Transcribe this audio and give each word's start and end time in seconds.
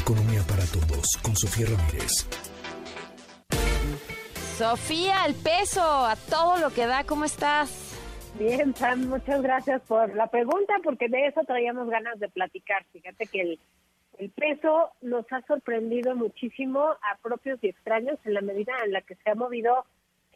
Economía 0.00 0.40
para 0.48 0.64
todos 0.64 1.04
con 1.22 1.36
Sofía 1.36 1.66
Ramírez. 1.66 2.26
Sofía, 4.56 5.26
el 5.26 5.34
peso, 5.34 5.82
a 5.82 6.16
todo 6.16 6.56
lo 6.58 6.70
que 6.70 6.86
da, 6.86 7.04
¿cómo 7.04 7.24
estás? 7.24 7.98
Bien, 8.38 8.74
Sam, 8.74 9.08
muchas 9.08 9.42
gracias 9.42 9.82
por 9.82 10.14
la 10.14 10.28
pregunta, 10.28 10.74
porque 10.82 11.08
de 11.08 11.26
eso 11.26 11.42
traíamos 11.46 11.88
ganas 11.90 12.18
de 12.18 12.28
platicar. 12.28 12.84
Fíjate 12.92 13.26
que 13.26 13.40
el, 13.42 13.58
el 14.18 14.30
peso 14.30 14.90
nos 15.02 15.30
ha 15.32 15.42
sorprendido 15.42 16.14
muchísimo 16.14 16.80
a 16.80 17.18
propios 17.22 17.58
y 17.62 17.68
extraños 17.68 18.18
en 18.24 18.34
la 18.34 18.40
medida 18.40 18.72
en 18.84 18.92
la 18.92 19.02
que 19.02 19.16
se 19.16 19.30
ha 19.30 19.34
movido, 19.34 19.84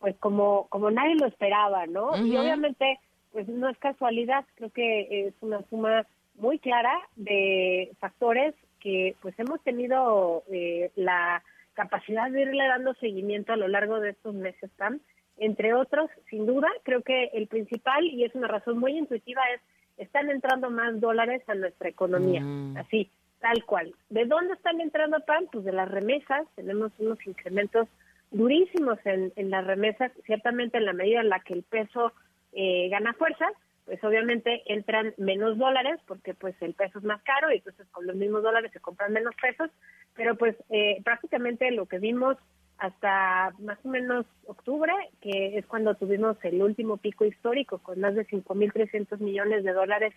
pues 0.00 0.14
como, 0.18 0.66
como 0.68 0.90
nadie 0.90 1.14
lo 1.14 1.26
esperaba, 1.26 1.86
¿no? 1.86 2.16
Y 2.16 2.36
obviamente, 2.36 2.98
pues 3.32 3.48
no 3.48 3.68
es 3.70 3.78
casualidad, 3.78 4.44
creo 4.56 4.70
que 4.70 5.28
es 5.28 5.34
una 5.40 5.62
suma 5.70 6.06
muy 6.36 6.58
clara 6.58 6.94
de 7.16 7.92
factores 8.00 8.54
que 8.84 9.16
pues 9.20 9.34
hemos 9.38 9.60
tenido 9.62 10.44
eh, 10.52 10.92
la 10.94 11.42
capacidad 11.72 12.30
de 12.30 12.42
irle 12.42 12.68
dando 12.68 12.94
seguimiento 12.94 13.52
a 13.52 13.56
lo 13.56 13.66
largo 13.66 13.98
de 13.98 14.10
estos 14.10 14.34
meses, 14.34 14.70
Sam. 14.78 15.00
Entre 15.38 15.74
otros, 15.74 16.08
sin 16.30 16.46
duda, 16.46 16.68
creo 16.84 17.02
que 17.02 17.30
el 17.32 17.48
principal, 17.48 18.04
y 18.04 18.22
es 18.22 18.34
una 18.36 18.46
razón 18.46 18.78
muy 18.78 18.96
intuitiva, 18.96 19.42
es 19.52 19.60
están 19.96 20.30
entrando 20.30 20.70
más 20.70 21.00
dólares 21.00 21.42
a 21.48 21.54
nuestra 21.54 21.88
economía. 21.88 22.40
Mm. 22.40 22.76
Así, 22.76 23.10
tal 23.40 23.64
cual. 23.64 23.94
¿De 24.10 24.24
dónde 24.24 24.54
están 24.54 24.80
entrando, 24.80 25.20
pan? 25.20 25.46
Pues 25.52 25.64
de 25.64 25.72
las 25.72 25.90
remesas. 25.90 26.46
Tenemos 26.56 26.92
unos 26.98 27.24
incrementos 27.26 27.88
durísimos 28.30 28.98
en, 29.04 29.32
en 29.36 29.50
las 29.50 29.66
remesas, 29.66 30.12
ciertamente 30.26 30.78
en 30.78 30.86
la 30.86 30.92
medida 30.92 31.20
en 31.20 31.28
la 31.28 31.40
que 31.40 31.54
el 31.54 31.62
peso 31.62 32.12
eh, 32.52 32.88
gana 32.88 33.14
fuerza, 33.14 33.46
pues 33.84 34.02
obviamente 34.02 34.62
entran 34.66 35.14
menos 35.18 35.58
dólares 35.58 36.00
porque 36.06 36.34
pues 36.34 36.54
el 36.60 36.74
peso 36.74 36.98
es 36.98 37.04
más 37.04 37.22
caro 37.22 37.52
y 37.52 37.56
entonces 37.56 37.86
con 37.90 38.06
los 38.06 38.16
mismos 38.16 38.42
dólares 38.42 38.70
se 38.72 38.80
compran 38.80 39.12
menos 39.12 39.34
pesos, 39.40 39.70
pero 40.14 40.36
pues 40.36 40.56
eh, 40.70 41.00
prácticamente 41.04 41.70
lo 41.70 41.86
que 41.86 41.98
vimos 41.98 42.36
hasta 42.78 43.52
más 43.60 43.78
o 43.84 43.88
menos 43.88 44.26
octubre, 44.46 44.92
que 45.20 45.58
es 45.58 45.66
cuando 45.66 45.94
tuvimos 45.94 46.36
el 46.44 46.62
último 46.62 46.96
pico 46.96 47.24
histórico 47.24 47.78
con 47.78 48.00
más 48.00 48.14
de 48.14 48.26
5.300 48.26 49.18
millones 49.18 49.64
de 49.64 49.72
dólares 49.72 50.14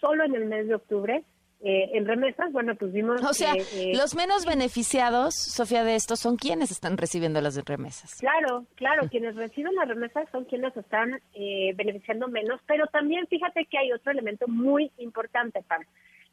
solo 0.00 0.24
en 0.24 0.34
el 0.34 0.44
mes 0.44 0.68
de 0.68 0.74
octubre, 0.74 1.24
eh, 1.60 1.90
en 1.94 2.06
remesas, 2.06 2.52
bueno, 2.52 2.74
pues 2.74 2.92
vimos... 2.92 3.22
O 3.24 3.32
sea, 3.32 3.54
eh, 3.54 3.92
los 3.96 4.14
menos 4.14 4.44
beneficiados, 4.44 5.34
Sofía, 5.34 5.84
de 5.84 5.94
esto 5.94 6.14
son 6.14 6.36
quienes 6.36 6.70
están 6.70 6.98
recibiendo 6.98 7.40
las 7.40 7.56
remesas. 7.64 8.14
Claro, 8.20 8.66
claro, 8.74 9.08
quienes 9.08 9.34
reciben 9.36 9.74
las 9.74 9.88
remesas 9.88 10.28
son 10.30 10.44
quienes 10.44 10.76
están 10.76 11.18
eh, 11.32 11.72
beneficiando 11.74 12.28
menos, 12.28 12.60
pero 12.66 12.86
también 12.88 13.26
fíjate 13.26 13.64
que 13.64 13.78
hay 13.78 13.90
otro 13.90 14.12
elemento 14.12 14.46
muy 14.48 14.92
importante, 14.98 15.62
Pam. 15.66 15.82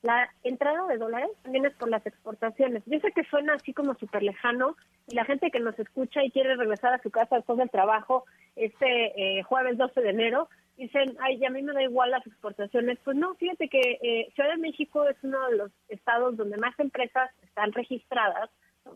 La 0.02 0.30
entrada 0.44 0.86
de 0.88 0.98
dólares 0.98 1.30
también 1.44 1.66
es 1.66 1.74
por 1.76 1.90
las 1.90 2.06
exportaciones. 2.06 2.84
Yo 2.86 3.00
sé 3.00 3.14
que 3.14 3.24
suena 3.24 3.54
así 3.54 3.74
como 3.74 3.96
súper 3.96 4.24
lejano 4.24 4.76
y 5.08 5.16
la 5.16 5.24
gente 5.24 5.50
que 5.50 5.62
nos 5.62 5.80
escucha 5.80 6.22
y 6.22 6.32
quiere 6.32 6.58
regresar 6.58 6.94
a 6.94 7.02
su 7.02 7.10
casa 7.10 7.38
después 7.38 7.58
del 7.58 7.70
trabajo 7.70 8.26
este 8.58 9.42
jueves 9.44 9.78
12 9.78 10.02
de 10.02 10.10
enero, 10.10 10.50
dicen, 10.78 11.16
ay, 11.20 11.44
a 11.46 11.50
mí 11.50 11.62
me 11.62 11.74
da 11.74 11.84
igual 11.84 12.12
las 12.12 12.26
exportaciones. 12.26 12.98
Pues 13.04 13.16
no, 13.18 13.36
fíjate 13.36 13.70
que 13.70 14.00
eh, 14.02 14.32
Ciudad 14.36 14.52
de 14.52 14.58
México 14.58 15.08
es 15.08 15.18
uno 15.24 15.50
de 15.50 15.58
los 15.58 15.72
estados 15.90 16.38
donde 16.38 16.58
más 16.58 16.78
empresas 16.80 17.30
están 17.44 17.72
registradas, 17.72 18.50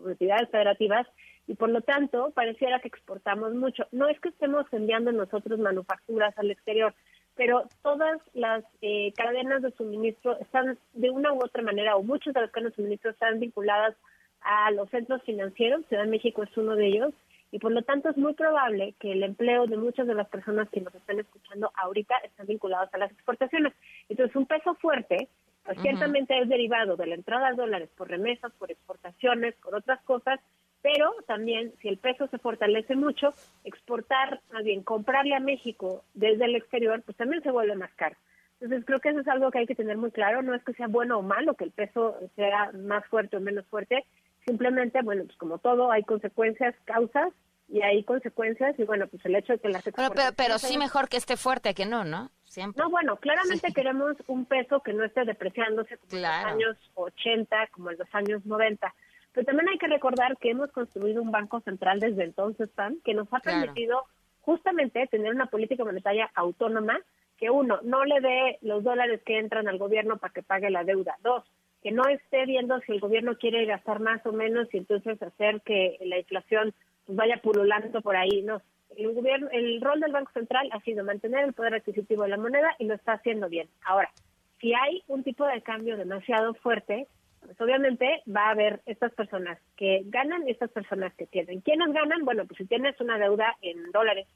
entidades 0.05 0.49
federativas, 0.49 1.07
y 1.47 1.55
por 1.55 1.69
lo 1.69 1.81
tanto 1.81 2.31
pareciera 2.31 2.79
que 2.79 2.89
exportamos 2.89 3.53
mucho. 3.53 3.87
No 3.91 4.09
es 4.09 4.19
que 4.19 4.29
estemos 4.29 4.65
enviando 4.71 5.11
nosotros 5.11 5.59
manufacturas 5.59 6.37
al 6.37 6.51
exterior, 6.51 6.93
pero 7.35 7.67
todas 7.83 8.19
las 8.33 8.63
eh, 8.81 9.13
cadenas 9.15 9.61
de 9.61 9.71
suministro 9.71 10.37
están 10.39 10.77
de 10.93 11.09
una 11.09 11.31
u 11.31 11.43
otra 11.43 11.63
manera, 11.63 11.95
o 11.95 12.03
muchas 12.03 12.33
de 12.33 12.41
las 12.41 12.51
cadenas 12.51 12.73
de 12.73 12.77
suministro 12.77 13.11
están 13.11 13.39
vinculadas 13.39 13.95
a 14.41 14.71
los 14.71 14.89
centros 14.89 15.21
financieros, 15.23 15.85
Ciudad 15.87 16.03
de 16.03 16.09
México 16.09 16.43
es 16.43 16.57
uno 16.57 16.75
de 16.75 16.87
ellos, 16.87 17.13
y 17.51 17.59
por 17.59 17.71
lo 17.71 17.81
tanto 17.83 18.09
es 18.09 18.17
muy 18.17 18.33
probable 18.33 18.95
que 18.99 19.11
el 19.13 19.23
empleo 19.23 19.67
de 19.67 19.77
muchas 19.77 20.07
de 20.07 20.15
las 20.15 20.27
personas 20.27 20.69
que 20.69 20.81
nos 20.81 20.93
están 20.93 21.19
escuchando 21.19 21.71
ahorita 21.75 22.15
están 22.23 22.47
vinculados 22.47 22.93
a 22.93 22.97
las 22.97 23.11
exportaciones. 23.11 23.73
Entonces, 24.09 24.35
un 24.35 24.45
peso 24.45 24.75
fuerte, 24.75 25.29
pues, 25.63 25.79
ciertamente 25.81 26.37
es 26.39 26.49
derivado 26.49 26.97
de 26.97 27.07
la 27.07 27.15
entrada 27.15 27.49
de 27.49 27.55
dólares 27.55 27.89
por 27.95 28.09
remesas, 28.09 28.51
por 28.53 28.71
exportaciones, 28.71 29.55
por 29.55 29.75
otras 29.75 30.01
cosas, 30.03 30.39
pero 30.81 31.13
también 31.25 31.73
si 31.81 31.87
el 31.87 31.97
peso 31.97 32.27
se 32.27 32.37
fortalece 32.37 32.95
mucho, 32.95 33.33
exportar, 33.63 34.41
más 34.51 34.63
bien 34.63 34.83
comprarle 34.83 35.35
a 35.35 35.39
México 35.39 36.03
desde 36.13 36.45
el 36.45 36.55
exterior, 36.55 37.01
pues 37.03 37.17
también 37.17 37.41
se 37.43 37.51
vuelve 37.51 37.75
más 37.75 37.93
caro. 37.95 38.15
Entonces 38.59 38.85
creo 38.85 38.99
que 38.99 39.09
eso 39.09 39.19
es 39.19 39.27
algo 39.27 39.51
que 39.51 39.59
hay 39.59 39.67
que 39.67 39.75
tener 39.75 39.97
muy 39.97 40.11
claro, 40.11 40.41
no 40.41 40.55
es 40.55 40.63
que 40.63 40.73
sea 40.73 40.87
bueno 40.87 41.19
o 41.19 41.21
malo 41.21 41.53
que 41.53 41.63
el 41.63 41.71
peso 41.71 42.17
sea 42.35 42.71
más 42.73 43.05
fuerte 43.05 43.37
o 43.37 43.41
menos 43.41 43.65
fuerte, 43.67 44.03
Simplemente, 44.47 45.01
bueno, 45.03 45.25
pues 45.25 45.37
como 45.37 45.59
todo, 45.59 45.91
hay 45.91 46.03
consecuencias, 46.03 46.73
causas, 46.85 47.33
y 47.69 47.81
hay 47.81 48.03
consecuencias, 48.03 48.79
y 48.79 48.83
bueno, 48.83 49.07
pues 49.07 49.23
el 49.25 49.35
hecho 49.35 49.53
de 49.53 49.59
que 49.59 49.67
las 49.67 49.85
exportaciones... 49.85 50.35
Pero, 50.37 50.47
pero, 50.47 50.57
sí 50.57 50.77
mejor 50.77 51.09
que 51.09 51.17
esté 51.17 51.35
fuerte 51.35 51.73
que 51.73 51.85
no, 51.85 52.05
¿no? 52.05 52.31
Siempre. 52.45 52.81
No, 52.81 52.89
bueno, 52.89 53.17
claramente 53.17 53.73
queremos 53.73 54.15
un 54.27 54.45
peso 54.45 54.79
que 54.81 54.93
no 54.93 55.03
esté 55.03 55.25
depreciándose 55.25 55.97
como 55.97 56.15
en 56.15 56.21
los 56.21 56.31
años 56.31 56.77
80, 56.95 57.67
como 57.71 57.91
en 57.91 57.97
los 57.97 58.15
años 58.15 58.45
90. 58.45 58.95
Pero 59.33 59.45
también 59.45 59.67
hay 59.67 59.77
que 59.77 59.87
recordar 59.87 60.37
que 60.37 60.51
hemos 60.51 60.71
construido 60.71 61.21
un 61.21 61.29
banco 61.29 61.59
central 61.59 61.99
desde 61.99 62.23
entonces, 62.23 62.69
Pan, 62.69 62.97
que 63.03 63.13
nos 63.13 63.27
ha 63.33 63.39
permitido 63.39 64.05
justamente 64.41 65.05
tener 65.07 65.33
una 65.33 65.47
política 65.47 65.83
monetaria 65.83 66.31
autónoma 66.33 66.97
que 67.37 67.49
uno, 67.49 67.79
no 67.83 68.05
le 68.05 68.21
dé 68.21 68.57
los 68.61 68.83
dólares 68.83 69.21
que 69.25 69.37
entran 69.37 69.67
al 69.67 69.77
gobierno 69.77 70.17
para 70.17 70.33
que 70.33 70.41
pague 70.41 70.69
la 70.69 70.85
deuda. 70.85 71.17
Dos, 71.21 71.43
que 71.87 71.93
no 71.93 72.05
esté 72.09 72.45
viendo 72.45 72.77
si 72.81 72.91
el 72.91 72.99
gobierno 72.99 73.37
quiere 73.37 73.65
gastar 73.65 74.01
más 74.01 74.19
o 74.25 74.33
menos 74.33 74.67
y 74.73 74.77
entonces 74.77 75.21
hacer 75.23 75.61
que 75.61 75.97
la 76.01 76.17
inflación 76.17 76.73
pues, 77.05 77.15
vaya 77.15 77.37
pululando 77.41 78.01
por 78.01 78.17
ahí. 78.17 78.41
No, 78.41 78.61
el 78.97 79.13
gobierno, 79.13 79.47
el 79.53 79.79
rol 79.79 80.01
del 80.01 80.11
Banco 80.11 80.29
Central 80.33 80.67
ha 80.73 80.81
sido 80.81 81.05
mantener 81.05 81.45
el 81.45 81.53
poder 81.53 81.75
adquisitivo 81.75 82.23
de 82.23 82.29
la 82.29 82.35
moneda 82.35 82.75
y 82.77 82.87
lo 82.87 82.95
está 82.95 83.13
haciendo 83.13 83.47
bien. 83.47 83.69
Ahora, 83.85 84.11
si 84.59 84.73
hay 84.73 85.01
un 85.07 85.23
tipo 85.23 85.47
de 85.47 85.61
cambio 85.61 85.95
demasiado 85.95 86.55
fuerte, 86.55 87.07
pues 87.39 87.61
obviamente 87.61 88.21
va 88.27 88.47
a 88.47 88.51
haber 88.51 88.81
estas 88.85 89.13
personas 89.13 89.57
que 89.77 90.01
ganan 90.07 90.45
y 90.45 90.51
estas 90.51 90.71
personas 90.71 91.13
que 91.13 91.25
pierden. 91.25 91.61
¿Quiénes 91.61 91.93
ganan? 91.93 92.25
Bueno, 92.25 92.45
pues 92.45 92.57
si 92.57 92.65
tienes 92.65 92.99
una 92.99 93.17
deuda 93.17 93.55
en 93.61 93.93
dólares, 93.93 94.27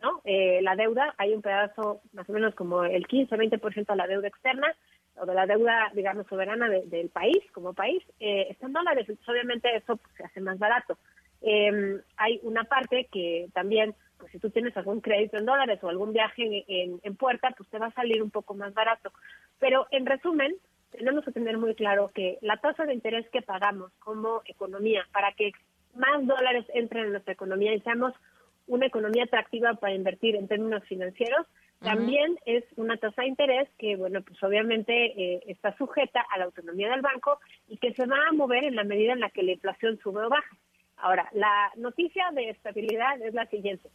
¿no? 0.00 0.20
Eh, 0.22 0.60
la 0.62 0.76
deuda, 0.76 1.12
hay 1.18 1.34
un 1.34 1.42
pedazo 1.42 2.02
más 2.12 2.30
o 2.30 2.32
menos 2.32 2.54
como 2.54 2.84
el 2.84 3.08
15-20% 3.08 3.84
de 3.84 3.96
la 3.96 4.06
deuda 4.06 4.28
externa, 4.28 4.76
o 5.20 5.26
de 5.26 5.34
la 5.34 5.46
deuda, 5.46 5.90
digamos, 5.94 6.26
soberana 6.26 6.68
del 6.68 7.08
país, 7.10 7.38
como 7.52 7.74
país, 7.74 8.02
eh, 8.18 8.48
está 8.50 8.66
en 8.66 8.72
dólares. 8.72 9.06
Entonces, 9.08 9.28
obviamente, 9.28 9.74
eso 9.76 9.96
pues, 9.96 10.14
se 10.16 10.24
hace 10.24 10.40
más 10.40 10.58
barato. 10.58 10.98
Em, 11.42 12.00
hay 12.16 12.40
una 12.42 12.64
parte 12.64 13.08
que 13.10 13.48
también, 13.52 13.94
pues 14.18 14.32
si 14.32 14.38
tú 14.38 14.50
tienes 14.50 14.76
algún 14.76 15.00
crédito 15.00 15.36
en 15.36 15.46
dólares 15.46 15.78
o 15.82 15.88
algún 15.88 16.12
viaje 16.12 16.64
en, 16.68 17.00
en, 17.02 17.16
puerta, 17.16 17.54
pues 17.56 17.68
te 17.70 17.78
va 17.78 17.86
a 17.86 17.92
salir 17.92 18.22
un 18.22 18.30
poco 18.30 18.54
más 18.54 18.72
barato. 18.74 19.12
Pero, 19.58 19.86
en 19.90 20.06
resumen, 20.06 20.54
tenemos 20.90 21.24
que 21.24 21.32
tener 21.32 21.58
muy 21.58 21.74
claro 21.74 22.10
que 22.14 22.38
la 22.40 22.56
tasa 22.56 22.84
de 22.84 22.94
interés 22.94 23.28
que 23.30 23.42
pagamos 23.42 23.92
como 24.00 24.42
economía 24.44 25.06
para 25.12 25.32
que 25.32 25.52
más 25.94 26.26
dólares 26.26 26.66
entren 26.74 27.06
en 27.06 27.12
nuestra 27.12 27.32
economía 27.32 27.74
y 27.74 27.80
seamos 27.80 28.14
una 28.70 28.86
economía 28.86 29.24
atractiva 29.24 29.74
para 29.74 29.94
invertir 29.94 30.36
en 30.36 30.46
términos 30.46 30.84
financieros, 30.84 31.46
también 31.80 32.38
es 32.44 32.62
una 32.76 32.98
tasa 32.98 33.22
de 33.22 33.28
interés 33.28 33.68
que, 33.78 33.96
bueno, 33.96 34.20
pues 34.22 34.40
obviamente 34.42 34.92
eh, 34.94 35.42
está 35.46 35.76
sujeta 35.76 36.24
a 36.30 36.38
la 36.38 36.44
autonomía 36.44 36.90
del 36.90 37.00
banco 37.00 37.40
y 37.68 37.78
que 37.78 37.94
se 37.94 38.06
va 38.06 38.16
a 38.28 38.32
mover 38.32 38.64
en 38.64 38.76
la 38.76 38.84
medida 38.84 39.14
en 39.14 39.20
la 39.20 39.30
que 39.30 39.42
la 39.42 39.52
inflación 39.52 39.98
sube 40.02 40.24
o 40.24 40.28
baja. 40.28 40.56
Ahora, 40.98 41.28
la 41.32 41.72
noticia 41.76 42.30
de 42.32 42.50
estabilidad 42.50 43.20
es 43.22 43.32
la 43.32 43.46
siguiente. 43.46 43.88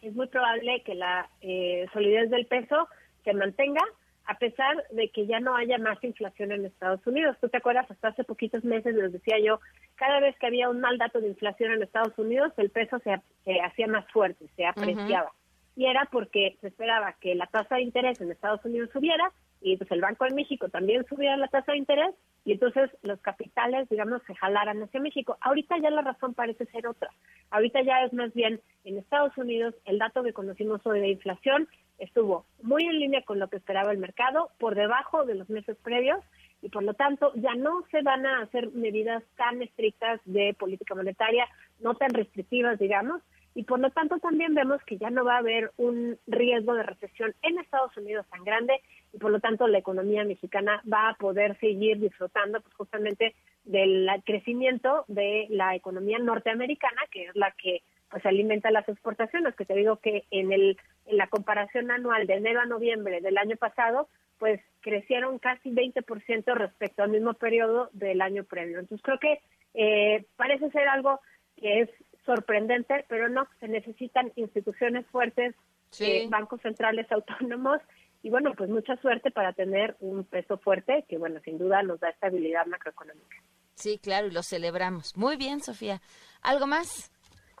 Es 0.00 0.14
muy 0.14 0.28
probable 0.28 0.82
que 0.82 0.94
la 0.94 1.28
eh, 1.42 1.86
solidez 1.92 2.30
del 2.30 2.46
peso 2.46 2.88
se 3.22 3.34
mantenga 3.34 3.82
a 4.30 4.38
pesar 4.38 4.84
de 4.92 5.08
que 5.08 5.26
ya 5.26 5.40
no 5.40 5.56
haya 5.56 5.76
más 5.78 6.02
inflación 6.04 6.52
en 6.52 6.64
Estados 6.64 7.04
Unidos. 7.04 7.36
Tú 7.40 7.48
te 7.48 7.56
acuerdas, 7.56 7.90
hasta 7.90 8.08
hace 8.08 8.22
poquitos 8.22 8.62
meses 8.62 8.94
les 8.94 9.12
decía 9.12 9.40
yo, 9.44 9.58
cada 9.96 10.20
vez 10.20 10.38
que 10.38 10.46
había 10.46 10.68
un 10.68 10.80
mal 10.80 10.98
dato 10.98 11.20
de 11.20 11.26
inflación 11.26 11.72
en 11.72 11.82
Estados 11.82 12.16
Unidos, 12.16 12.52
el 12.56 12.70
peso 12.70 13.00
se, 13.00 13.20
se 13.44 13.60
hacía 13.60 13.88
más 13.88 14.06
fuerte, 14.12 14.46
se 14.54 14.64
apreciaba 14.64 15.32
y 15.74 15.86
era 15.86 16.08
porque 16.12 16.58
se 16.60 16.68
esperaba 16.68 17.16
que 17.20 17.34
la 17.34 17.46
tasa 17.46 17.76
de 17.76 17.82
interés 17.82 18.20
en 18.20 18.30
Estados 18.30 18.64
Unidos 18.64 18.90
subiera 18.92 19.32
y 19.60 19.76
pues 19.76 19.90
el 19.90 20.00
Banco 20.00 20.24
de 20.24 20.34
México 20.34 20.68
también 20.68 21.04
subiera 21.08 21.36
la 21.36 21.48
tasa 21.48 21.72
de 21.72 21.78
interés 21.78 22.14
y 22.44 22.52
entonces 22.52 22.88
los 23.02 23.20
capitales, 23.20 23.88
digamos, 23.88 24.22
se 24.28 24.34
jalaran 24.34 24.82
hacia 24.82 25.00
México. 25.00 25.38
Ahorita 25.40 25.76
ya 25.78 25.90
la 25.90 26.02
razón 26.02 26.34
parece 26.34 26.66
ser 26.66 26.86
otra. 26.86 27.10
Ahorita 27.50 27.82
ya 27.82 28.04
es 28.04 28.12
más 28.12 28.32
bien 28.32 28.60
en 28.84 28.98
Estados 28.98 29.36
Unidos 29.36 29.74
el 29.86 29.98
dato 29.98 30.22
que 30.22 30.32
conocimos 30.32 30.86
hoy 30.86 31.00
de 31.00 31.08
inflación 31.08 31.68
estuvo 32.00 32.46
muy 32.62 32.84
en 32.84 32.98
línea 32.98 33.22
con 33.22 33.38
lo 33.38 33.48
que 33.48 33.58
esperaba 33.58 33.92
el 33.92 33.98
mercado, 33.98 34.50
por 34.58 34.74
debajo 34.74 35.24
de 35.24 35.36
los 35.36 35.48
meses 35.48 35.76
previos 35.82 36.18
y 36.62 36.68
por 36.68 36.82
lo 36.82 36.94
tanto 36.94 37.32
ya 37.36 37.54
no 37.54 37.84
se 37.90 38.02
van 38.02 38.26
a 38.26 38.42
hacer 38.42 38.70
medidas 38.72 39.22
tan 39.36 39.62
estrictas 39.62 40.20
de 40.24 40.54
política 40.58 40.94
monetaria, 40.94 41.46
no 41.78 41.94
tan 41.94 42.10
restrictivas, 42.10 42.78
digamos, 42.78 43.22
y 43.54 43.64
por 43.64 43.80
lo 43.80 43.90
tanto 43.90 44.18
también 44.18 44.54
vemos 44.54 44.82
que 44.84 44.96
ya 44.96 45.10
no 45.10 45.24
va 45.24 45.34
a 45.34 45.38
haber 45.38 45.72
un 45.76 46.18
riesgo 46.26 46.74
de 46.74 46.84
recesión 46.84 47.34
en 47.42 47.58
Estados 47.58 47.96
Unidos 47.96 48.26
tan 48.30 48.44
grande 48.44 48.80
y 49.12 49.18
por 49.18 49.30
lo 49.30 49.40
tanto 49.40 49.66
la 49.66 49.78
economía 49.78 50.24
mexicana 50.24 50.82
va 50.90 51.10
a 51.10 51.14
poder 51.14 51.58
seguir 51.58 51.98
disfrutando 51.98 52.60
pues 52.60 52.74
justamente 52.74 53.34
del 53.64 54.08
crecimiento 54.24 55.04
de 55.08 55.46
la 55.50 55.74
economía 55.74 56.18
norteamericana, 56.18 57.02
que 57.10 57.24
es 57.24 57.36
la 57.36 57.50
que 57.52 57.82
pues 58.10 58.24
alimenta 58.26 58.70
las 58.70 58.88
exportaciones, 58.88 59.54
que 59.54 59.64
te 59.64 59.74
digo 59.74 59.96
que 59.96 60.24
en 60.30 60.52
el 60.52 60.76
en 61.06 61.16
la 61.16 61.28
comparación 61.28 61.90
anual 61.90 62.26
de 62.26 62.34
enero 62.34 62.60
a 62.60 62.66
noviembre 62.66 63.20
del 63.20 63.38
año 63.38 63.56
pasado, 63.56 64.08
pues 64.38 64.60
crecieron 64.80 65.38
casi 65.38 65.70
20% 65.70 66.54
respecto 66.54 67.02
al 67.02 67.10
mismo 67.10 67.34
periodo 67.34 67.90
del 67.92 68.20
año 68.20 68.44
previo. 68.44 68.78
Entonces 68.78 69.04
creo 69.04 69.18
que 69.18 69.40
eh, 69.74 70.24
parece 70.36 70.70
ser 70.70 70.88
algo 70.88 71.20
que 71.56 71.82
es 71.82 71.90
sorprendente, 72.24 73.04
pero 73.08 73.28
no, 73.28 73.46
se 73.60 73.68
necesitan 73.68 74.32
instituciones 74.36 75.06
fuertes, 75.08 75.54
eh, 75.98 76.26
bancos 76.28 76.60
centrales 76.62 77.10
autónomos 77.12 77.80
y 78.22 78.30
bueno, 78.30 78.54
pues 78.56 78.70
mucha 78.70 78.96
suerte 78.96 79.30
para 79.30 79.52
tener 79.52 79.96
un 80.00 80.24
peso 80.24 80.58
fuerte 80.58 81.04
que 81.08 81.18
bueno, 81.18 81.40
sin 81.44 81.58
duda 81.58 81.82
nos 81.82 82.00
da 82.00 82.10
estabilidad 82.10 82.66
macroeconómica. 82.66 83.36
Sí, 83.74 83.98
claro, 83.98 84.26
y 84.26 84.30
lo 84.30 84.42
celebramos. 84.42 85.16
Muy 85.16 85.36
bien, 85.36 85.60
Sofía. 85.60 86.00
¿Algo 86.42 86.66
más? 86.66 87.10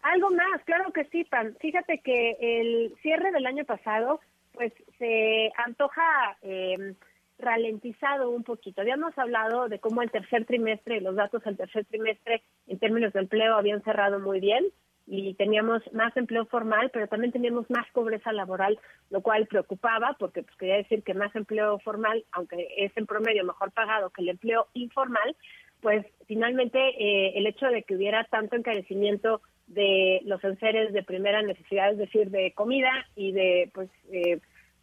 Algo 0.02 0.30
más, 0.30 0.62
claro 0.64 0.92
que 0.92 1.04
sí, 1.06 1.24
Pam. 1.24 1.54
Fíjate 1.60 1.98
que 1.98 2.36
el 2.40 2.94
cierre 3.02 3.32
del 3.32 3.46
año 3.46 3.64
pasado, 3.64 4.20
pues 4.52 4.72
se 4.98 5.52
antoja 5.56 6.36
eh, 6.42 6.94
ralentizado 7.38 8.30
un 8.30 8.44
poquito. 8.44 8.80
Habíamos 8.80 9.16
hablado 9.18 9.68
de 9.68 9.78
cómo 9.78 10.02
el 10.02 10.10
tercer 10.10 10.44
trimestre, 10.44 11.00
los 11.00 11.16
datos 11.16 11.42
del 11.44 11.56
tercer 11.56 11.84
trimestre 11.86 12.42
en 12.66 12.78
términos 12.78 13.12
de 13.12 13.20
empleo 13.20 13.56
habían 13.56 13.82
cerrado 13.82 14.20
muy 14.20 14.40
bien 14.40 14.64
y 15.06 15.34
teníamos 15.34 15.82
más 15.92 16.16
empleo 16.16 16.46
formal, 16.46 16.90
pero 16.92 17.08
también 17.08 17.32
teníamos 17.32 17.68
más 17.68 17.86
pobreza 17.92 18.32
laboral, 18.32 18.78
lo 19.10 19.22
cual 19.22 19.46
preocupaba 19.46 20.16
porque 20.18 20.42
pues, 20.42 20.56
quería 20.56 20.76
decir 20.76 21.02
que 21.02 21.14
más 21.14 21.34
empleo 21.34 21.78
formal, 21.80 22.24
aunque 22.32 22.68
es 22.76 22.92
en 22.96 23.06
promedio 23.06 23.44
mejor 23.44 23.72
pagado 23.72 24.10
que 24.10 24.22
el 24.22 24.28
empleo 24.28 24.68
informal, 24.74 25.36
pues 25.80 26.06
finalmente 26.26 26.78
eh, 26.78 27.32
el 27.36 27.46
hecho 27.46 27.66
de 27.66 27.82
que 27.82 27.96
hubiera 27.96 28.24
tanto 28.24 28.56
encarecimiento 28.56 29.40
de 29.66 30.20
los 30.24 30.42
enseres 30.44 30.92
de 30.92 31.02
primera 31.02 31.42
necesidad, 31.42 31.92
es 31.92 31.98
decir, 31.98 32.30
de 32.30 32.52
comida 32.52 32.90
y 33.14 33.32
de 33.32 33.70
pues 33.72 33.88
eh, 34.12 34.40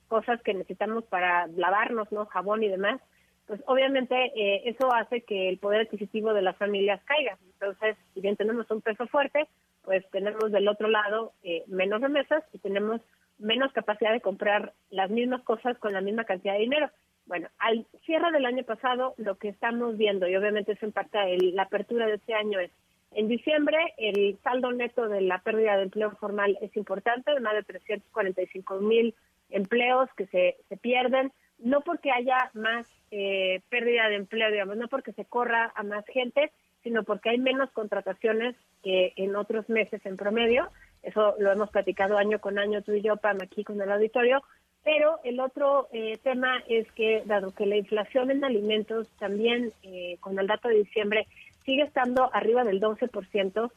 cosas 0.08 0.42
que 0.42 0.54
necesitamos 0.54 1.04
para 1.06 1.48
lavarnos, 1.48 2.12
¿no? 2.12 2.26
Jabón 2.26 2.64
y 2.64 2.70
demás, 2.70 3.02
pues 3.48 3.62
obviamente 3.66 4.16
eh, 4.36 4.64
eso 4.66 4.94
hace 4.94 5.22
que 5.22 5.50
el 5.50 5.58
poder 5.58 5.82
adquisitivo 5.82 6.34
de 6.34 6.42
las 6.42 6.58
familias 6.58 7.02
caiga. 7.06 7.38
Entonces, 7.54 7.96
si 8.14 8.22
bien 8.22 8.36
tenemos 8.36 8.70
un 8.70 8.82
peso 8.82 9.08
fuerte, 9.08 9.48
pues 9.84 10.04
tenemos 10.12 10.52
del 10.52 10.68
otro 10.68 10.90
lado 10.90 11.32
eh, 11.44 11.64
menos 11.68 12.02
remesas 12.02 12.44
y 12.52 12.60
tenemos 12.60 13.02
menos 13.40 13.72
capacidad 13.72 14.12
de 14.12 14.20
comprar 14.20 14.74
las 14.90 15.10
mismas 15.10 15.44
cosas 15.44 15.78
con 15.80 15.94
la 15.94 16.02
misma 16.02 16.26
cantidad 16.26 16.54
de 16.54 16.60
dinero. 16.60 16.90
Bueno, 17.28 17.50
al 17.60 17.86
cierre 18.06 18.32
del 18.32 18.46
año 18.46 18.64
pasado, 18.64 19.14
lo 19.18 19.36
que 19.36 19.50
estamos 19.50 19.98
viendo, 19.98 20.28
y 20.28 20.36
obviamente 20.36 20.72
eso 20.72 20.86
impacta 20.86 21.28
el, 21.28 21.56
la 21.56 21.64
apertura 21.64 22.08
de 22.08 22.16
este 22.16 22.34
año, 22.34 22.60
es 22.60 22.72
en 23.12 23.28
diciembre 23.28 23.78
el 23.98 24.38
saldo 24.44 24.72
neto 24.72 25.08
de 25.08 25.22
la 25.22 25.40
pérdida 25.40 25.78
de 25.78 25.84
empleo 25.84 26.12
formal 26.12 26.58
es 26.62 26.76
importante, 26.76 27.34
de 27.34 27.40
más 27.40 27.54
de 27.54 27.64
345 27.64 28.80
mil 28.80 29.16
empleos 29.50 30.10
que 30.16 30.28
se, 30.28 30.58
se 30.70 30.78
pierden, 30.78 31.32
no 31.60 31.82
porque 31.82 32.12
haya 32.12 32.52
más 32.54 32.88
eh, 33.12 33.62
pérdida 33.70 34.10
de 34.10 34.16
empleo, 34.16 34.52
digamos, 34.52 34.78
no 34.78 34.88
porque 34.88 35.14
se 35.14 35.26
corra 35.26 35.72
a 35.76 35.84
más 35.84 36.06
gente, 36.08 36.52
sino 36.84 37.04
porque 37.04 37.30
hay 37.30 37.40
menos 37.40 37.72
contrataciones 37.72 38.56
que 38.84 39.14
en 39.16 39.36
otros 39.36 39.68
meses 39.70 40.06
en 40.06 40.18
promedio. 40.18 40.70
Eso 41.04 41.36
lo 41.40 41.52
hemos 41.52 41.70
platicado 41.70 42.18
año 42.18 42.40
con 42.40 42.60
año 42.60 42.82
tú 42.82 42.94
y 42.94 43.02
yo, 43.02 43.18
Pam, 43.18 43.40
aquí 43.42 43.64
con 43.64 43.82
el 43.82 43.92
auditorio. 43.92 44.44
Pero 44.88 45.20
el 45.26 45.42
otro 45.42 45.90
eh, 45.92 46.18
tema 46.24 46.64
es 46.70 46.90
que, 46.94 47.22
dado 47.26 47.54
que 47.54 47.66
la 47.66 47.76
inflación 47.76 48.32
en 48.32 48.46
alimentos 48.46 49.10
también, 49.20 49.74
eh, 49.84 50.16
con 50.22 50.40
el 50.40 50.48
dato 50.48 50.70
de 50.70 50.78
diciembre, 50.78 51.28
sigue 51.66 51.82
estando 51.82 52.34
arriba 52.34 52.64
del 52.64 52.80
12%, 52.80 53.72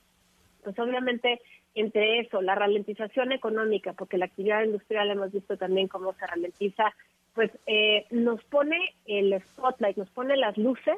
pues 0.63 0.79
obviamente 0.79 1.41
entre 1.75 2.21
eso, 2.21 2.41
la 2.41 2.55
ralentización 2.55 3.33
económica, 3.33 3.93
porque 3.95 4.19
la 4.19 4.27
actividad 4.27 4.63
industrial 4.63 5.11
hemos 5.11 5.33
visto 5.33 5.57
también 5.57 5.89
cómo 5.89 6.13
se 6.13 6.29
ralentiza, 6.29 6.95
pues 7.35 7.51
eh, 7.67 8.07
nos 8.13 8.45
pone 8.45 8.79
el 9.05 9.37
spotlight, 9.43 9.97
nos 9.97 10.11
pone 10.11 10.37
las 10.37 10.57
luces 10.57 10.97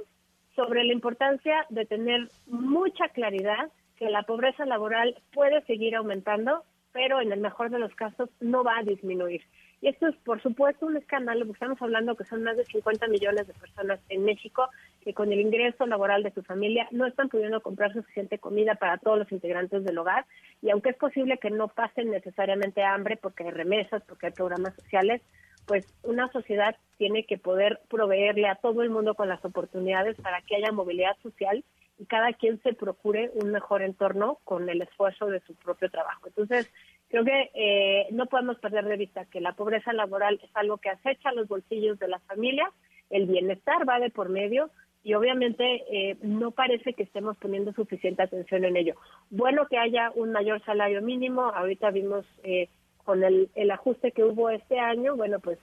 sobre 0.55 0.85
la 0.85 0.93
importancia 0.93 1.65
de 1.71 1.87
tener 1.87 2.29
mucha 2.49 3.09
claridad 3.09 3.71
que 3.97 4.11
la 4.11 4.25
pobreza 4.25 4.67
laboral 4.67 5.17
puede 5.33 5.63
seguir 5.63 5.97
aumentando, 5.97 6.65
pero 6.93 7.23
en 7.23 7.33
el 7.33 7.41
mejor 7.41 7.71
de 7.71 7.79
los 7.79 7.95
casos 7.95 8.29
no 8.41 8.63
va 8.63 8.77
a 8.77 8.83
disminuir. 8.83 9.41
Y 9.83 9.89
esto 9.89 10.07
es, 10.07 10.15
por 10.19 10.41
supuesto, 10.41 10.87
un 10.87 10.97
escándalo, 10.97 11.41
porque 11.41 11.57
estamos 11.57 11.83
hablando 11.83 12.15
que 12.15 12.25
son 12.25 12.45
más 12.45 12.57
de 12.57 12.65
50 12.65 13.09
millones 13.09 13.49
de 13.49 13.53
personas 13.53 13.99
en 14.09 14.25
México 14.25 14.69
que 15.01 15.13
con 15.13 15.33
el 15.33 15.41
ingreso 15.41 15.85
laboral 15.87 16.23
de 16.23 16.31
su 16.31 16.45
familia 16.45 16.87
no 16.93 17.05
están 17.05 17.29
pudiendo 17.29 17.61
comprar 17.61 17.93
suficiente 17.93 18.39
comida 18.39 18.77
para 18.77 18.99
todos 18.99 19.19
los 19.19 19.33
integrantes 19.33 19.83
del 19.83 19.99
hogar. 19.99 20.25
Y 20.63 20.71
aunque 20.71 20.91
es 20.91 20.97
posible 20.97 21.39
que 21.39 21.51
no 21.51 21.67
pasen 21.67 22.13
necesariamente 22.13 22.85
hambre 22.85 23.17
porque 23.17 23.43
hay 23.43 23.51
remesas, 23.51 24.05
porque 24.07 24.27
hay 24.27 24.33
programas 24.33 24.77
sociales, 24.77 25.21
pues 25.67 25.85
una 26.05 26.31
sociedad 26.31 26.77
tiene 26.97 27.25
que 27.25 27.37
poder 27.37 27.81
proveerle 27.91 28.47
a 28.47 28.55
todo 28.55 28.85
el 28.85 28.91
mundo 28.91 29.17
con 29.17 29.29
las 29.29 29.45
oportunidades 29.45 30.17
para 30.21 30.43
que 30.43 30.55
haya 30.55 30.71
movilidad 30.71 31.17
social 31.25 31.65
y 31.99 32.07
cada 32.07 32.33
quien 32.33 32.63
se 32.63 32.73
procure 32.73 33.31
un 33.35 33.51
mejor 33.51 33.83
entorno 33.83 34.39
con 34.45 34.69
el 34.69 34.83
esfuerzo 34.83 35.27
de 35.27 35.41
su 35.41 35.55
propio 35.57 35.91
trabajo. 35.91 36.29
Entonces, 36.29 36.73
creo 37.13 37.25
que 37.27 37.51
eh, 37.53 38.07
no 38.11 38.25
podemos 38.25 38.59
perder 38.59 38.87
de 38.87 38.97
vista 38.97 39.27
que 39.27 39.43
la 39.43 39.53
pobreza 39.53 39.93
laboral 39.93 40.41
es 40.43 40.51
algo 40.55 40.79
que 40.79 40.89
acecha 40.89 41.31
los 41.33 41.47
bolsillos 41.47 41.99
de 41.99 42.09
las 42.09 42.23
familias, 42.23 42.71
el 43.11 43.27
bienestar 43.27 43.87
va 43.87 44.01
de 44.01 44.09
por 44.09 44.31
medio 44.31 44.71
y 45.05 45.13
obviamente 45.13 45.85
eh, 45.91 46.17
no 46.23 46.53
parece 46.53 46.95
que 46.95 47.03
estemos 47.03 47.37
poniendo 47.37 47.75
suficiente 47.75 48.23
atención 48.23 48.65
en 48.65 48.79
ello. 48.79 48.95
Bueno 49.29 49.67
que 49.69 49.77
haya 49.77 50.11
un 50.15 50.33
mayor 50.33 50.65
salario 50.65 51.03
mínimo, 51.03 51.43
ahorita 51.43 51.91
vimos 51.91 52.25
eh, 52.45 52.71
con 53.05 53.23
el, 53.23 53.51
el, 53.57 53.71
ajuste 53.71 54.13
que 54.13 54.25
hubo 54.25 54.49
este 54.49 54.79
año, 54.79 55.15
bueno, 55.15 55.39
pues 55.39 55.59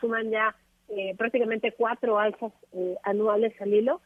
suman 0.00 0.30
ya 0.30 0.56
prácticamente 1.16 1.70
cuatro 1.70 2.18
alzas 2.18 2.52
anuales 3.04 3.52
al 3.60 3.74
hilo, 3.74 4.00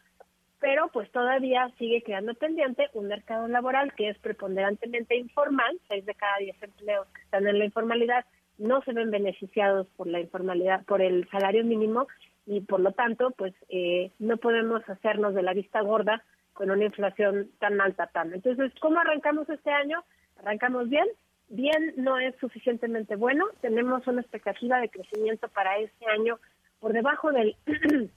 pero 0.60 0.88
pues 0.88 1.10
todavía 1.10 1.70
sigue 1.78 2.02
quedando 2.02 2.34
pendiente 2.34 2.88
un 2.94 3.08
mercado 3.08 3.48
laboral 3.48 3.92
que 3.94 4.08
es 4.08 4.18
preponderantemente 4.18 5.16
informal, 5.16 5.78
seis 5.88 6.06
de 6.06 6.14
cada 6.14 6.38
diez 6.38 6.60
empleos 6.62 7.06
que 7.08 7.22
están 7.22 7.46
en 7.46 7.58
la 7.58 7.64
informalidad 7.64 8.24
no 8.58 8.82
se 8.82 8.92
ven 8.92 9.10
beneficiados 9.10 9.86
por 9.96 10.06
la 10.06 10.20
informalidad, 10.20 10.84
por 10.84 11.02
el 11.02 11.28
salario 11.30 11.64
mínimo 11.64 12.06
y 12.46 12.60
por 12.60 12.80
lo 12.80 12.92
tanto 12.92 13.32
pues 13.32 13.54
eh, 13.68 14.10
no 14.18 14.36
podemos 14.36 14.88
hacernos 14.88 15.34
de 15.34 15.42
la 15.42 15.54
vista 15.54 15.80
gorda 15.80 16.22
con 16.52 16.70
una 16.70 16.84
inflación 16.84 17.50
tan 17.58 17.80
alta 17.80 18.06
tan. 18.06 18.32
Entonces, 18.32 18.72
¿cómo 18.80 19.00
arrancamos 19.00 19.48
este 19.48 19.70
año? 19.70 20.04
Arrancamos 20.38 20.88
bien, 20.88 21.06
bien 21.48 21.94
no 21.96 22.18
es 22.18 22.34
suficientemente 22.36 23.16
bueno, 23.16 23.44
tenemos 23.60 24.06
una 24.06 24.20
expectativa 24.20 24.78
de 24.78 24.88
crecimiento 24.88 25.48
para 25.48 25.78
este 25.78 26.06
año 26.06 26.38
por 26.78 26.92
debajo 26.92 27.32
del 27.32 27.56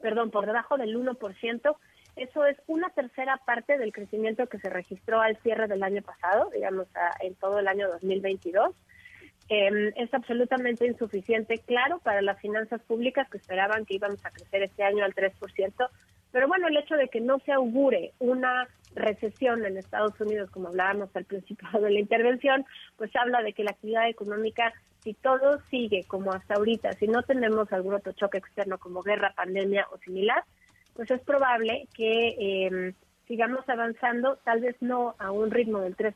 perdón, 0.00 0.30
por 0.30 0.46
debajo 0.46 0.76
del 0.76 0.96
1%. 0.96 1.76
Eso 2.16 2.44
es 2.44 2.56
una 2.66 2.90
tercera 2.90 3.36
parte 3.44 3.78
del 3.78 3.92
crecimiento 3.92 4.46
que 4.46 4.58
se 4.58 4.68
registró 4.68 5.20
al 5.20 5.36
cierre 5.38 5.68
del 5.68 5.82
año 5.82 6.02
pasado, 6.02 6.50
digamos, 6.50 6.86
en 7.20 7.34
todo 7.36 7.58
el 7.58 7.68
año 7.68 7.88
2022. 7.88 8.74
Em, 9.48 9.92
es 9.96 10.12
absolutamente 10.14 10.86
insuficiente, 10.86 11.58
claro, 11.66 11.98
para 11.98 12.22
las 12.22 12.40
finanzas 12.40 12.80
públicas 12.82 13.28
que 13.28 13.38
esperaban 13.38 13.84
que 13.84 13.94
íbamos 13.94 14.24
a 14.24 14.30
crecer 14.30 14.62
este 14.62 14.84
año 14.84 15.04
al 15.04 15.14
3%, 15.14 15.90
pero 16.30 16.46
bueno, 16.46 16.68
el 16.68 16.76
hecho 16.76 16.94
de 16.94 17.08
que 17.08 17.20
no 17.20 17.40
se 17.40 17.52
augure 17.52 18.12
una 18.20 18.68
recesión 18.94 19.64
en 19.64 19.76
Estados 19.76 20.20
Unidos, 20.20 20.50
como 20.50 20.68
hablábamos 20.68 21.14
al 21.14 21.24
principio 21.24 21.68
de 21.80 21.90
la 21.90 21.98
intervención, 21.98 22.64
pues 22.96 23.10
habla 23.16 23.42
de 23.42 23.52
que 23.52 23.64
la 23.64 23.72
actividad 23.72 24.08
económica 24.08 24.72
si 25.02 25.14
todo 25.14 25.60
sigue 25.70 26.04
como 26.04 26.32
hasta 26.32 26.54
ahorita, 26.54 26.92
si 26.94 27.08
no 27.08 27.22
tenemos 27.22 27.72
algún 27.72 27.94
otro 27.94 28.12
choque 28.12 28.38
externo 28.38 28.78
como 28.78 29.02
guerra, 29.02 29.32
pandemia 29.34 29.86
o 29.92 29.98
similar, 29.98 30.44
pues 30.94 31.10
es 31.10 31.20
probable 31.22 31.88
que 31.94 32.36
eh, 32.38 32.94
sigamos 33.26 33.66
avanzando, 33.68 34.36
tal 34.44 34.60
vez 34.60 34.76
no 34.80 35.14
a 35.18 35.30
un 35.30 35.50
ritmo 35.50 35.80
del 35.80 35.96
3%, 35.96 36.14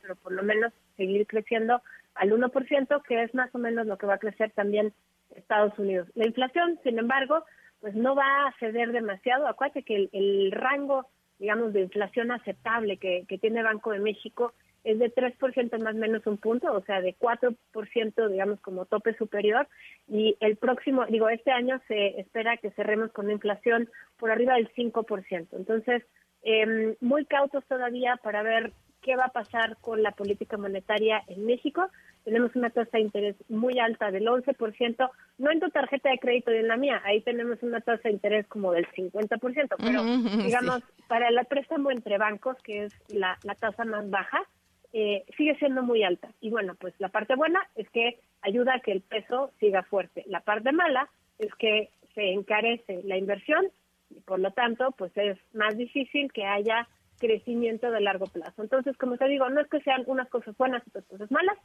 pero 0.00 0.16
por 0.16 0.32
lo 0.32 0.42
menos 0.42 0.72
seguir 0.96 1.26
creciendo 1.26 1.82
al 2.14 2.30
1%, 2.30 3.02
que 3.02 3.22
es 3.22 3.34
más 3.34 3.54
o 3.54 3.58
menos 3.58 3.86
lo 3.86 3.98
que 3.98 4.06
va 4.06 4.14
a 4.14 4.18
crecer 4.18 4.52
también 4.52 4.92
Estados 5.34 5.78
Unidos. 5.78 6.08
La 6.14 6.26
inflación, 6.26 6.78
sin 6.82 6.98
embargo, 6.98 7.44
pues 7.80 7.94
no 7.94 8.14
va 8.14 8.46
a 8.46 8.54
ceder 8.58 8.92
demasiado. 8.92 9.46
Acuérdate 9.46 9.82
que 9.82 10.08
el, 10.12 10.52
rango, 10.52 11.06
digamos, 11.38 11.72
de 11.72 11.80
inflación 11.80 12.30
aceptable 12.30 12.96
que, 12.96 13.24
que 13.28 13.38
tiene 13.38 13.62
Banco 13.62 13.90
de 13.90 13.98
México 13.98 14.52
es 14.84 14.98
de 14.98 15.14
3% 15.14 15.82
más 15.82 15.94
menos 15.94 16.26
un 16.26 16.38
punto, 16.38 16.72
o 16.72 16.82
sea, 16.82 17.00
de 17.00 17.14
4% 17.16 18.28
digamos 18.28 18.60
como 18.60 18.86
tope 18.86 19.14
superior 19.14 19.68
y 20.08 20.36
el 20.40 20.56
próximo, 20.56 21.06
digo, 21.06 21.28
este 21.28 21.50
año 21.52 21.80
se 21.88 22.20
espera 22.20 22.56
que 22.56 22.70
cerremos 22.72 23.12
con 23.12 23.26
una 23.26 23.34
inflación 23.34 23.88
por 24.18 24.30
arriba 24.30 24.54
del 24.54 24.72
5%. 24.72 25.48
Entonces, 25.52 26.02
eh, 26.42 26.96
muy 27.00 27.24
cautos 27.26 27.64
todavía 27.66 28.16
para 28.22 28.42
ver 28.42 28.72
qué 29.02 29.16
va 29.16 29.26
a 29.26 29.32
pasar 29.32 29.76
con 29.80 30.02
la 30.02 30.12
política 30.12 30.56
monetaria 30.56 31.22
en 31.26 31.44
México. 31.44 31.88
Tenemos 32.24 32.54
una 32.54 32.70
tasa 32.70 32.98
de 32.98 33.00
interés 33.00 33.36
muy 33.48 33.78
alta 33.80 34.10
del 34.10 34.26
11%, 34.26 35.10
no 35.38 35.50
en 35.50 35.60
tu 35.60 35.68
tarjeta 35.70 36.10
de 36.10 36.18
crédito 36.18 36.52
y 36.52 36.58
en 36.58 36.68
la 36.68 36.76
mía, 36.76 37.02
ahí 37.04 37.20
tenemos 37.20 37.60
una 37.62 37.80
tasa 37.80 38.02
de 38.04 38.12
interés 38.12 38.46
como 38.46 38.72
del 38.72 38.86
50%, 38.86 39.74
pero 39.78 40.04
digamos, 40.44 40.82
para 41.08 41.28
el 41.28 41.46
préstamo 41.46 41.90
entre 41.90 42.18
bancos, 42.18 42.56
que 42.62 42.84
es 42.84 42.94
la, 43.08 43.36
la 43.42 43.56
tasa 43.56 43.84
más 43.84 44.08
baja, 44.08 44.46
eh, 44.92 45.24
sigue 45.36 45.56
siendo 45.56 45.82
muy 45.82 46.02
alta. 46.02 46.28
Y 46.40 46.50
bueno, 46.50 46.74
pues 46.78 46.94
la 46.98 47.08
parte 47.08 47.34
buena 47.34 47.60
es 47.76 47.88
que 47.90 48.18
ayuda 48.42 48.74
a 48.74 48.80
que 48.80 48.92
el 48.92 49.00
peso 49.00 49.50
siga 49.58 49.82
fuerte. 49.84 50.24
La 50.26 50.40
parte 50.40 50.72
mala 50.72 51.08
es 51.38 51.54
que 51.54 51.90
se 52.14 52.32
encarece 52.32 53.02
la 53.04 53.16
inversión 53.16 53.66
y 54.10 54.20
por 54.20 54.38
lo 54.38 54.50
tanto, 54.50 54.92
pues 54.92 55.12
es 55.16 55.38
más 55.54 55.76
difícil 55.76 56.30
que 56.32 56.44
haya 56.44 56.88
crecimiento 57.18 57.90
de 57.90 58.00
largo 58.00 58.26
plazo. 58.26 58.62
Entonces, 58.62 58.96
como 58.96 59.16
te 59.16 59.28
digo, 59.28 59.48
no 59.48 59.60
es 59.60 59.68
que 59.68 59.80
sean 59.80 60.02
unas 60.06 60.28
cosas 60.28 60.56
buenas 60.56 60.82
y 60.84 60.90
otras 60.90 61.04
cosas 61.06 61.30
malas, 61.30 61.56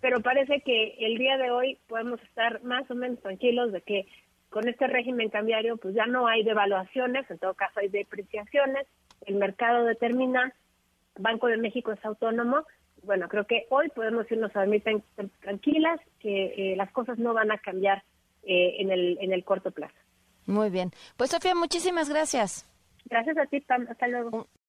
pero 0.00 0.20
parece 0.20 0.60
que 0.60 0.96
el 0.98 1.16
día 1.16 1.38
de 1.38 1.50
hoy 1.50 1.78
podemos 1.86 2.20
estar 2.22 2.62
más 2.64 2.90
o 2.90 2.94
menos 2.94 3.20
tranquilos 3.20 3.72
de 3.72 3.80
que 3.80 4.06
con 4.50 4.68
este 4.68 4.86
régimen 4.86 5.30
cambiario 5.30 5.76
pues 5.76 5.94
ya 5.94 6.06
no 6.06 6.26
hay 6.26 6.42
devaluaciones, 6.42 7.30
en 7.30 7.38
todo 7.38 7.54
caso 7.54 7.80
hay 7.80 7.88
depreciaciones, 7.88 8.86
el 9.26 9.36
mercado 9.36 9.84
determina, 9.84 10.52
Banco 11.18 11.46
de 11.46 11.56
México 11.56 11.92
es 11.92 12.04
autónomo, 12.04 12.64
bueno, 13.04 13.28
creo 13.28 13.46
que 13.46 13.66
hoy 13.70 13.88
podemos 13.90 14.30
irnos 14.30 14.54
a 14.56 14.60
dormir 14.60 14.82
tranquilas, 15.40 16.00
que 16.20 16.72
eh, 16.72 16.76
las 16.76 16.90
cosas 16.90 17.18
no 17.18 17.34
van 17.34 17.50
a 17.50 17.58
cambiar 17.58 18.02
eh, 18.42 18.76
en, 18.78 18.90
el, 18.90 19.18
en 19.20 19.32
el 19.32 19.44
corto 19.44 19.70
plazo. 19.70 19.94
Muy 20.46 20.70
bien. 20.70 20.90
Pues 21.16 21.30
Sofía, 21.30 21.54
muchísimas 21.54 22.08
gracias. 22.08 22.66
Gracias 23.06 23.36
a 23.36 23.46
ti, 23.46 23.62
Hasta 23.88 24.08
luego. 24.08 24.46